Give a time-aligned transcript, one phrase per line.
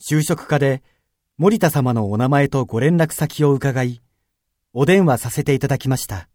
[0.00, 0.82] 就職課で
[1.38, 4.00] 森田様のお名前とご連絡先を伺い、
[4.72, 6.28] お電話させていただきました。